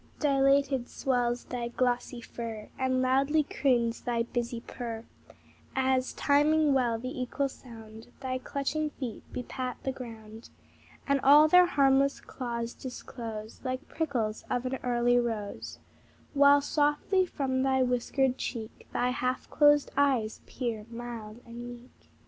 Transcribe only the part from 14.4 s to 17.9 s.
of an early rose, While softly from thy